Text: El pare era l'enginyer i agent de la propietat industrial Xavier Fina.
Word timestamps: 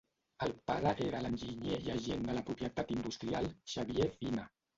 El 0.45 0.53
pare 0.69 0.93
era 1.07 1.19
l'enginyer 1.25 1.77
i 1.89 1.91
agent 1.97 2.25
de 2.31 2.39
la 2.39 2.43
propietat 2.49 2.95
industrial 2.97 3.53
Xavier 3.77 4.11
Fina. 4.19 4.49